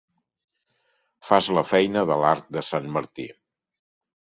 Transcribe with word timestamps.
Fas 1.29 1.51
la 1.59 1.65
feina 1.75 2.05
de 2.13 2.21
l'arc 2.25 2.51
de 2.59 2.67
sant 2.75 2.93
Martí. 3.01 3.33